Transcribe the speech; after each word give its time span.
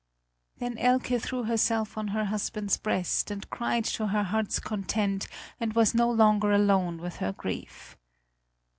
Then 0.57 0.79
Elke 0.79 1.19
threw 1.21 1.43
herself 1.43 1.95
on 1.95 2.07
her 2.07 2.25
husband's 2.25 2.75
breast 2.75 3.29
and 3.29 3.47
cried 3.51 3.85
to 3.85 4.07
her 4.07 4.23
heart's 4.23 4.59
content 4.59 5.27
and 5.59 5.73
was 5.73 5.93
no 5.93 6.09
longer 6.09 6.51
alone 6.51 6.97
with 6.97 7.17
her 7.17 7.31
grief. 7.33 7.95